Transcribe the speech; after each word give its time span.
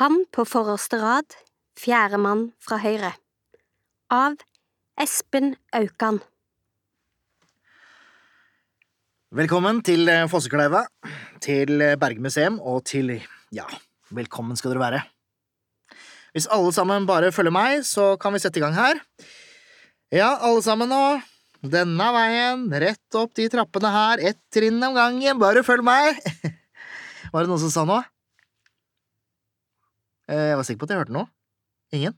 Han 0.00 0.22
på 0.32 0.46
forreste 0.48 0.96
rad, 1.02 1.34
fjerde 1.76 2.16
mann 2.16 2.46
fra 2.64 2.78
høyre. 2.80 3.10
Av 4.08 4.38
Espen 4.96 5.50
Aukan. 5.76 6.22
Velkommen 9.36 9.82
til 9.84 10.08
eh, 10.08 10.24
Fossekleiva, 10.32 10.86
til 11.44 11.84
eh, 11.84 11.98
Bergmuseum 12.00 12.56
og 12.56 12.86
til 12.88 13.18
ja, 13.52 13.66
velkommen 14.16 14.56
skal 14.56 14.72
dere 14.72 14.80
være. 14.80 15.02
Hvis 16.32 16.48
alle 16.48 16.72
sammen 16.72 17.04
bare 17.04 17.28
følger 17.28 17.52
meg, 17.52 17.84
så 17.84 18.14
kan 18.16 18.32
vi 18.32 18.40
sette 18.40 18.62
i 18.62 18.64
gang 18.64 18.72
her. 18.78 18.96
Ja, 20.08 20.38
alle 20.40 20.64
sammen 20.64 20.88
nå. 20.88 21.02
Denne 21.60 22.08
veien, 22.16 22.64
rett 22.72 23.20
opp 23.20 23.36
de 23.36 23.50
trappene 23.52 23.92
her, 23.92 24.24
ett 24.32 24.40
trinn 24.56 24.80
om 24.88 24.96
gangen, 24.96 25.36
bare 25.36 25.60
følg 25.68 25.84
meg. 25.84 26.16
Var 27.32 27.44
det 27.44 27.52
noen 27.52 27.60
som 27.60 27.76
sa 27.76 27.84
noe? 27.84 28.08
Eh, 30.28 30.48
Jeg 30.52 30.56
var 30.58 30.66
sikker 30.66 30.80
på 30.82 30.88
at 30.88 30.94
jeg 30.94 31.00
hørte 31.02 31.14
noe. 31.16 31.28
Ingen? 31.92 32.14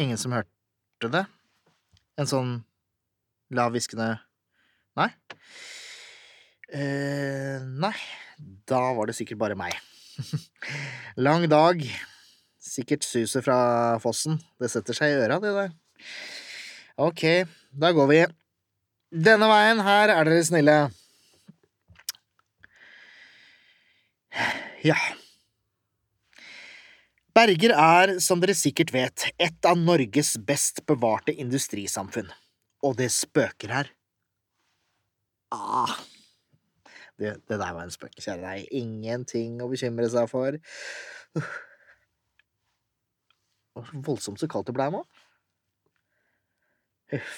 Ingen 0.00 0.18
som 0.18 0.32
hørte 0.34 1.10
det? 1.12 1.24
En 2.18 2.26
sånn 2.30 2.52
lav, 3.54 3.72
hviskende 3.74 4.14
Nei? 4.98 5.08
eh, 6.70 7.58
Nei, 7.66 7.94
da 8.70 8.80
var 8.94 9.10
det 9.10 9.16
sikkert 9.18 9.38
bare 9.42 9.56
meg. 9.58 9.74
Lang 11.26 11.46
dag. 11.50 11.82
Sikkert 12.64 13.04
suset 13.04 13.44
fra 13.44 13.58
fossen. 14.02 14.38
Det 14.62 14.70
setter 14.72 14.94
seg 14.96 15.12
i 15.12 15.18
øra, 15.26 15.40
det 15.42 15.52
der. 15.54 15.74
Ok, 17.02 17.24
da 17.74 17.90
går 17.94 18.08
vi. 18.10 18.20
Denne 19.14 19.46
veien 19.50 19.82
her 19.84 20.10
er 20.14 20.26
dere 20.30 20.46
snille. 20.46 20.76
Ja. 24.86 24.96
Berger 27.34 27.72
er, 27.74 28.12
som 28.22 28.38
dere 28.38 28.54
sikkert 28.54 28.92
vet, 28.94 29.24
et 29.42 29.66
av 29.66 29.78
Norges 29.78 30.36
best 30.46 30.84
bevarte 30.86 31.34
industrisamfunn. 31.34 32.28
Og 32.86 32.94
det 33.00 33.08
spøker 33.10 33.72
her. 33.74 33.90
Ah. 35.54 35.96
Det, 37.18 37.32
det 37.48 37.58
der 37.58 37.74
var 37.74 37.82
en 37.82 37.90
spøk, 37.94 38.14
kjære 38.22 38.42
deg. 38.42 38.68
Ingenting 38.78 39.58
å 39.62 39.68
bekymre 39.70 40.06
seg 40.12 40.30
for. 40.30 40.58
Det 41.34 41.42
var 43.74 43.90
så 43.90 44.04
Voldsomt 44.06 44.38
så 44.38 44.46
kaldt 44.50 44.70
det 44.70 44.76
blei 44.76 44.86
nå. 44.94 45.02
Huff. 47.14 47.36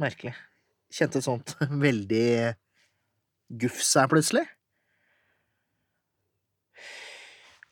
Merkelig. 0.00 0.34
Kjente 0.92 1.20
et 1.20 1.26
sånt 1.26 1.56
veldig 1.86 2.28
gufs 3.64 3.94
her 3.96 4.08
plutselig. 4.12 4.44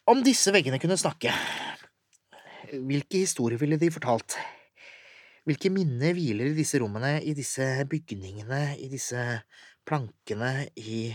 Om 0.07 0.21
disse 0.23 0.53
veggene 0.55 0.79
kunne 0.79 0.95
snakke, 0.95 1.33
hvilke 2.87 3.25
historier 3.25 3.59
ville 3.59 3.75
de 3.75 3.89
fortalt? 3.91 4.37
Hvilke 5.47 5.67
minner 5.75 6.15
hviler 6.15 6.53
i 6.53 6.55
disse 6.55 6.79
rommene, 6.79 7.17
i 7.27 7.33
disse 7.35 7.65
bygningene, 7.91 8.77
i 8.79 8.87
disse 8.87 9.19
plankene, 9.83 10.69
i 10.79 11.11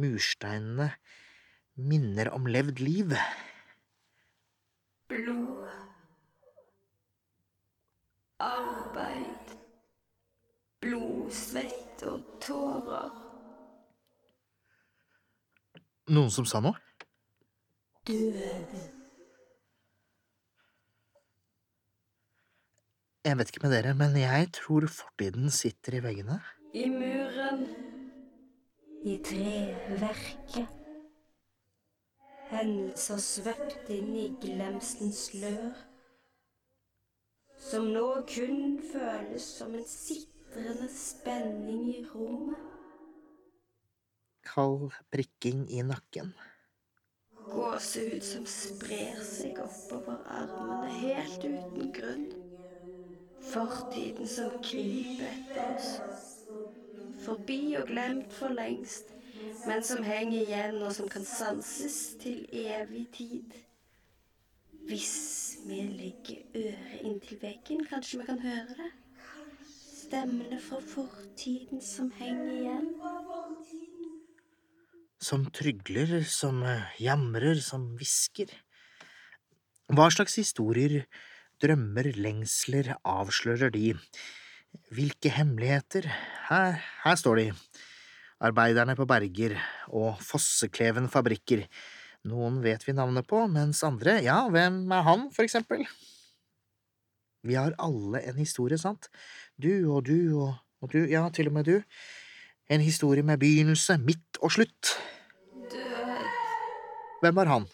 mursteinene? 0.00 0.88
Minner 1.76 2.30
om 2.32 2.48
levd 2.48 2.80
liv? 2.80 3.12
Blod. 5.12 5.68
Arbeid. 8.40 9.52
Blod, 10.80 11.28
svett 11.28 12.08
og 12.08 12.24
tårer. 12.40 13.12
Noen 16.08 16.32
som 16.32 16.48
sa 16.48 16.64
noe? 16.64 16.80
Død. 18.06 18.72
Jeg 23.24 23.38
vet 23.38 23.48
ikke 23.48 23.62
med 23.62 23.72
dere, 23.72 23.94
men 23.96 24.16
jeg 24.20 24.50
tror 24.52 24.84
fortiden 24.92 25.48
sitter 25.50 25.96
i 25.96 26.02
veggene. 26.04 26.36
I 26.76 26.84
muren. 26.92 27.64
i 29.04 29.16
treverket. 29.24 30.68
Hendelser 32.52 33.24
svøpt 33.24 33.88
inn 33.92 34.14
i 34.20 34.28
glemselens 34.40 35.24
slør, 35.30 35.74
som 37.56 37.88
nå 37.96 38.06
kun 38.28 38.80
føles 38.92 39.48
som 39.58 39.72
en 39.76 39.88
sitrende 39.88 40.88
spenning 40.92 41.88
i 41.88 42.00
rommet. 42.12 42.72
Kald 44.44 44.90
prikking 45.12 45.64
i 45.72 45.80
nakken. 45.80 46.34
Gåsehud 47.52 48.22
som 48.24 48.46
sprer 48.46 49.20
seg 49.26 49.60
oppover 49.62 50.22
armene 50.38 50.90
helt 51.00 51.44
uten 51.44 51.92
grunn. 51.98 52.26
Fortiden 53.44 54.28
som 54.28 54.50
kryper 54.64 55.28
etter 55.28 55.68
oss. 55.74 55.90
Forbi 57.24 57.76
og 57.80 57.86
glemt 57.88 58.32
for 58.32 58.52
lengst, 58.56 59.12
men 59.68 59.84
som 59.84 60.02
henger 60.04 60.40
igjen 60.42 60.82
og 60.82 60.92
som 60.96 61.08
kan 61.08 61.24
sanses 61.28 62.00
til 62.20 62.42
evig 62.52 63.06
tid. 63.16 63.54
Hvis 64.84 65.58
vi 65.64 65.80
legger 65.88 66.42
øret 66.54 67.00
inntil 67.08 67.40
veggen, 67.40 67.86
kanskje 67.88 68.20
vi 68.20 68.26
kan 68.26 68.42
høre 68.42 68.76
det? 68.80 68.90
Stemmene 70.04 70.60
fra 70.60 70.80
fortiden 70.80 71.80
som 71.82 72.10
henger 72.18 72.52
igjen. 72.52 72.90
Som 75.24 75.46
trygler, 75.56 76.18
som 76.28 76.58
eh, 76.68 76.84
jamrer, 77.00 77.56
som 77.64 77.86
hvisker. 77.96 78.50
Hva 79.94 80.10
slags 80.12 80.36
historier, 80.36 81.06
drømmer, 81.64 82.10
lengsler 82.18 82.90
avslører 83.08 83.72
de? 83.72 83.94
Hvilke 84.92 85.32
hemmeligheter? 85.32 86.10
Her, 86.50 86.76
her 87.04 87.16
står 87.16 87.40
de. 87.40 87.46
Arbeiderne 88.44 88.96
på 88.98 89.06
Berger 89.08 89.56
og 89.88 90.20
Fossekleven 90.20 91.08
fabrikker. 91.08 91.64
Noen 92.28 92.60
vet 92.64 92.84
vi 92.84 92.96
navnet 92.96 93.28
på, 93.28 93.46
mens 93.52 93.80
andre, 93.86 94.18
ja, 94.24 94.42
hvem 94.52 94.82
er 94.92 95.08
han, 95.08 95.28
for 95.32 95.46
eksempel? 95.46 95.86
Vi 97.44 97.56
har 97.56 97.76
alle 97.80 98.20
en 98.28 98.40
historie, 98.40 98.76
sant? 98.80 99.08
Du 99.60 99.70
og 99.94 100.04
du 100.08 100.36
og, 100.40 100.54
og 100.84 100.92
du, 100.92 101.00
ja, 101.08 101.24
til 101.32 101.48
og 101.48 101.56
med 101.56 101.68
du. 101.68 101.76
En 102.72 102.80
historie 102.80 103.24
med 103.24 103.40
begynnelse, 103.40 103.98
midt 104.04 104.40
og 104.40 104.52
slutt. 104.56 104.94
Hvem 107.24 107.36
var 107.36 107.44
han? 107.44 107.66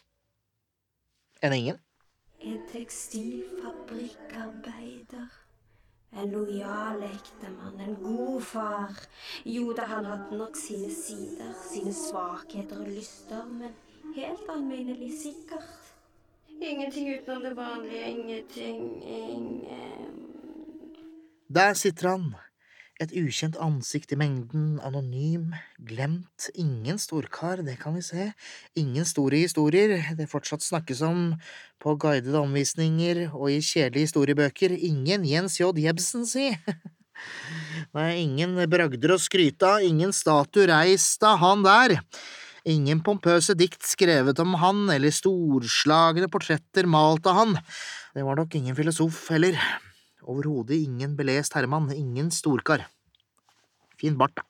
En 1.43 1.53
engel? 1.53 1.79
En 2.39 2.67
tekstilfabrikkarbeider. 2.73 5.29
En 6.13 6.31
lojal 6.31 7.03
ektemann, 7.03 7.81
en 7.81 7.97
god 8.03 8.43
far. 8.43 9.07
Jo 9.45 9.73
da, 9.75 9.85
han 9.91 10.05
hadde 10.07 10.37
nok 10.39 10.57
sine 10.57 10.95
sider, 10.95 11.53
sine 11.65 11.95
svakheter 11.95 12.79
og 12.79 12.89
lyster, 12.95 13.45
men 13.51 13.73
helt 14.15 14.49
alminnelig 14.55 15.19
sikkert. 15.19 15.93
Ingenting 16.61 17.15
utenom 17.17 17.43
det 17.43 17.57
vanlige. 17.57 18.11
Ingenting. 18.11 19.03
Ingen 19.03 19.67
Der 21.49 21.75
sitter 21.75 22.09
han, 22.09 22.35
et 23.01 23.13
ukjent 23.17 23.57
ansikt 23.63 24.13
i 24.13 24.19
mengden, 24.21 24.75
anonym, 24.85 25.55
glemt, 25.89 26.51
ingen 26.53 26.99
storkar, 27.01 27.63
det 27.65 27.79
kan 27.81 27.97
vi 27.97 28.03
se, 28.05 28.27
ingen 28.77 29.09
store 29.09 29.41
historier, 29.41 29.97
det 30.19 30.29
fortsatt 30.29 30.65
snakkes 30.65 31.01
om 31.07 31.23
på 31.81 31.97
guidede 32.01 32.43
omvisninger 32.43 33.23
og 33.31 33.49
i 33.55 33.63
kjedelige 33.65 34.11
historiebøker, 34.11 34.77
ingen 34.77 35.25
Jens 35.25 35.57
J. 35.63 35.73
Jebsen, 35.81 36.29
si. 36.29 36.51
Nei, 37.97 38.11
ingen 38.21 38.59
bragder 38.71 39.17
å 39.17 39.21
skryte 39.21 39.75
av, 39.77 39.85
ingen 39.85 40.13
statue 40.17 40.69
reist 40.69 41.25
av 41.25 41.41
han 41.41 41.65
der. 41.65 41.99
Ingen 42.69 43.01
pompøse 43.01 43.57
dikt 43.57 43.87
skrevet 43.89 44.41
om 44.45 44.59
han, 44.61 44.85
eller 44.93 45.15
storslagne 45.15 46.29
portretter 46.33 46.89
malt 46.89 47.25
av 47.31 47.39
han. 47.41 47.57
Det 48.13 48.25
var 48.27 48.37
nok 48.37 48.57
ingen 48.61 48.77
filosof 48.77 49.31
heller. 49.33 49.57
Overhodet 50.31 50.79
ingen 50.79 51.17
belest 51.19 51.57
herremann, 51.57 51.91
ingen 51.91 52.31
storkar. 52.31 52.87
Fin 53.99 54.19
bart, 54.19 54.37
da. 54.39 54.45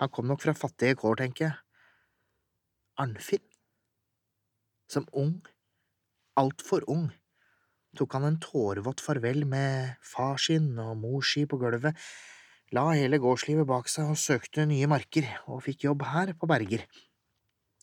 Han 0.00 0.08
kom 0.08 0.30
nok 0.30 0.40
fra 0.40 0.54
fattige 0.56 0.96
kår, 0.96 1.18
tenker 1.20 1.44
jeg. 1.44 1.56
Arnfinn. 3.02 3.42
Som 4.90 5.04
ung, 5.12 5.34
altfor 6.40 6.86
ung, 6.90 7.10
tok 7.98 8.16
han 8.16 8.26
en 8.28 8.38
tårevått 8.42 9.02
farvel 9.04 9.44
med 9.50 9.98
far 10.06 10.40
sin 10.40 10.72
og 10.80 10.96
mor 11.02 11.26
si 11.26 11.44
på 11.46 11.58
gulvet, 11.60 11.98
la 12.74 12.86
hele 12.94 13.20
gårdslivet 13.22 13.68
bak 13.68 13.90
seg 13.92 14.12
og 14.14 14.18
søkte 14.20 14.64
nye 14.70 14.88
marker, 14.90 15.26
og 15.50 15.64
fikk 15.66 15.84
jobb 15.88 16.06
her 16.14 16.32
på 16.38 16.48
Berger. 16.50 16.86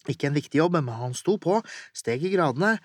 Ikke 0.07 0.29
en 0.29 0.37
viktig 0.37 0.61
jobb, 0.61 0.79
men 0.79 0.89
han 0.95 1.15
sto 1.17 1.35
på, 1.43 1.59
steg 1.95 2.23
i 2.23 2.31
gradene, 2.33 2.77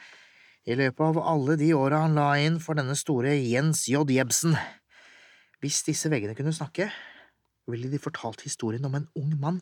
i 0.63 0.77
løpet 0.79 1.03
av 1.03 1.19
alle 1.27 1.57
de 1.59 1.73
åra 1.75 2.05
han 2.05 2.15
la 2.19 2.29
inn 2.39 2.61
for 2.63 2.79
denne 2.79 2.95
store 2.99 3.35
Jens 3.35 3.87
J. 3.91 4.05
Jebsen. 4.15 4.55
Hvis 5.63 5.83
disse 5.87 6.11
veggene 6.13 6.37
kunne 6.39 6.55
snakke, 6.55 6.91
ville 7.71 7.91
de 7.91 8.01
fortalt 8.03 8.45
historien 8.47 8.85
om 8.87 8.95
en 8.99 9.09
ung 9.19 9.35
mann 9.43 9.61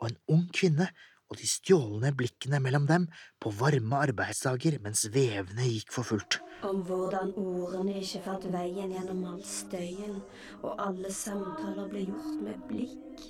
og 0.00 0.10
en 0.10 0.18
ung 0.34 0.44
kvinne 0.54 0.88
og 1.32 1.38
de 1.40 1.48
stjålne 1.48 2.10
blikkene 2.12 2.58
mellom 2.60 2.84
dem 2.90 3.06
på 3.40 3.50
varme 3.56 4.00
arbeidsdager 4.04 4.76
mens 4.84 5.06
vevene 5.14 5.64
gikk 5.64 5.94
for 5.94 6.04
fullt. 6.04 6.40
Om 6.68 6.82
hvordan 6.86 7.32
ordene 7.40 7.94
ikke 8.02 8.20
fant 8.26 8.44
veien 8.52 8.92
gjennom 8.92 9.22
all 9.30 9.40
støyen, 9.46 10.18
og 10.60 10.82
alle 10.84 11.12
samtaler 11.16 11.88
ble 11.88 12.04
gjort 12.10 12.42
med 12.44 12.66
blikk. 12.68 13.24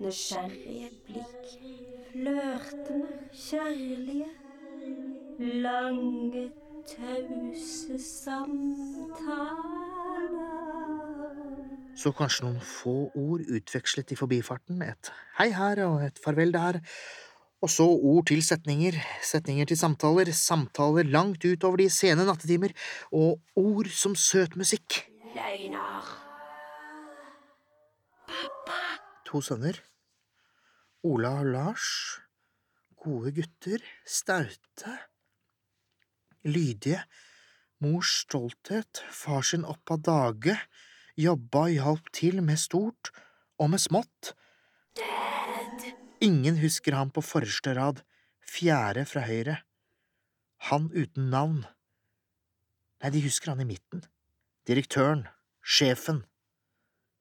Nysgjerrige 0.00 0.88
blikk, 1.10 1.52
flørtende, 2.14 3.20
kjærlige. 3.44 4.32
Lange, 5.42 6.52
tause 6.86 7.98
samtaler. 7.98 9.72
Så 11.98 12.12
kanskje 12.14 12.46
noen 12.46 12.60
få 12.62 12.94
ord 13.18 13.42
utvekslet 13.50 14.14
i 14.14 14.18
forbifarten, 14.18 14.84
et 14.86 15.10
hei 15.40 15.48
her 15.56 15.82
og 15.88 16.04
et 16.06 16.22
farvel 16.22 16.54
der, 16.54 16.78
og 17.62 17.70
så 17.74 17.88
ord 17.90 18.26
til 18.30 18.42
setninger, 18.46 18.94
setninger 19.26 19.66
til 19.70 19.78
samtaler, 19.82 20.30
samtaler 20.30 21.10
langt 21.10 21.42
utover 21.42 21.82
de 21.82 21.90
sene 21.90 22.26
nattetimer, 22.26 22.70
og 23.10 23.42
ord 23.58 23.90
som 23.90 24.14
søt 24.14 24.54
musikk. 24.58 25.02
Løgner. 25.34 26.10
To 29.26 29.40
sønner, 29.42 29.78
Ola 31.02 31.38
og 31.40 31.46
Lars, 31.50 31.86
gode 33.02 33.34
gutter, 33.34 33.82
staute, 34.06 35.00
lydige, 36.44 37.02
mors 37.82 38.22
stolthet, 38.22 39.02
far 39.10 39.42
sin 39.46 39.66
opp 39.68 39.90
av 39.94 40.02
dage, 40.06 40.56
jobba 41.18 41.66
og 41.66 41.74
hjalp 41.76 42.10
til 42.14 42.40
med 42.44 42.60
stort 42.60 43.12
og 43.58 43.72
med 43.74 43.82
smått. 43.82 44.32
Ingen 46.22 46.58
husker 46.62 46.94
ham 46.94 47.10
på 47.10 47.24
forreste 47.26 47.74
rad, 47.74 48.02
fjerde 48.46 49.04
fra 49.10 49.24
høyre. 49.26 49.58
Han 50.70 50.90
uten 50.94 51.30
navn. 51.32 51.64
Nei, 53.02 53.10
de 53.10 53.22
husker 53.24 53.50
han 53.50 53.62
i 53.64 53.66
midten. 53.66 54.04
Direktøren, 54.68 55.26
sjefen. 55.58 56.22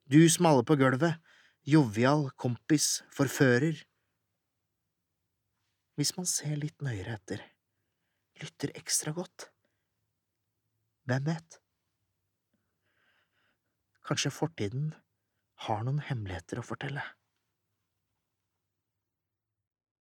Du 0.06 0.21
som 0.29 0.45
alle 0.45 0.65
på 0.67 0.77
gulvet, 0.77 1.17
jovial, 1.65 2.27
kompis, 2.38 3.01
forfører. 3.09 3.79
Hvis 5.97 6.13
man 6.17 6.29
ser 6.29 6.59
litt 6.62 6.85
nøyere 6.85 7.17
etter, 7.17 7.41
lytter 8.61 8.77
ekstra 8.77 9.11
godt, 9.11 9.49
hvem 11.09 11.25
vet? 11.25 11.57
Kanskje 14.05 14.31
fortiden 14.31 14.93
har 15.65 15.81
noen 15.85 16.01
hemmeligheter 16.05 16.61
å 16.61 16.65
fortelle. 16.65 17.01